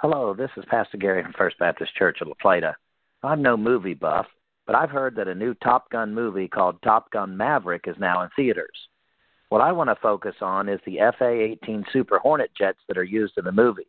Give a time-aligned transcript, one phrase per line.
[0.00, 2.76] Hello, this is Pastor Gary from First Baptist Church of La Plata.
[3.24, 4.26] I'm no movie buff,
[4.64, 8.22] but I've heard that a new Top Gun movie called Top Gun Maverick is now
[8.22, 8.78] in theaters.
[9.48, 13.02] What I want to focus on is the FA 18 Super Hornet jets that are
[13.02, 13.88] used in the movie.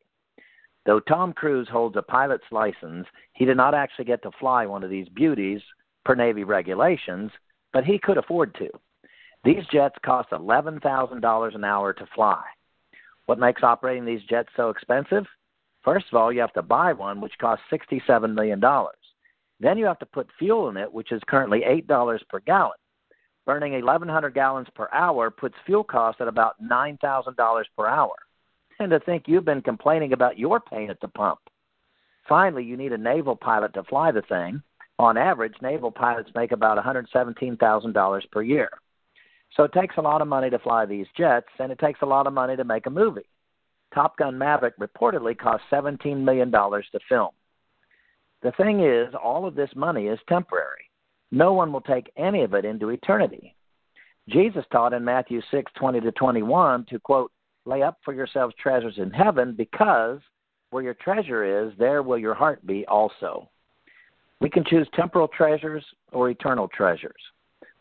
[0.87, 4.83] Though Tom Cruise holds a pilot's license, he did not actually get to fly one
[4.83, 5.61] of these beauties
[6.05, 7.29] per Navy regulations,
[7.71, 8.69] but he could afford to.
[9.43, 12.41] These jets cost $11,000 an hour to fly.
[13.27, 15.27] What makes operating these jets so expensive?
[15.83, 18.61] First of all, you have to buy one, which costs $67 million.
[19.59, 22.77] Then you have to put fuel in it, which is currently $8 per gallon.
[23.45, 28.13] Burning 1,100 gallons per hour puts fuel costs at about $9,000 per hour.
[28.79, 31.39] And to think you've been complaining about your pain at the pump.
[32.27, 34.61] Finally, you need a naval pilot to fly the thing.
[34.99, 38.69] On average, naval pilots make about $117,000 per year.
[39.55, 42.05] So it takes a lot of money to fly these jets, and it takes a
[42.05, 43.25] lot of money to make a movie.
[43.93, 47.31] Top Gun Maverick reportedly cost $17 million to film.
[48.41, 50.89] The thing is, all of this money is temporary.
[51.31, 53.55] No one will take any of it into eternity.
[54.29, 57.31] Jesus taught in Matthew 6 20 to 21 to, quote,
[57.65, 60.19] lay up for yourselves treasures in heaven because
[60.69, 63.49] where your treasure is, there will your heart be also.
[64.39, 67.21] We can choose temporal treasures or eternal treasures.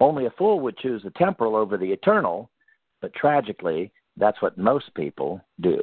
[0.01, 2.51] Only a fool would choose the temporal over the eternal,
[3.01, 5.81] but tragically, that's what most people do.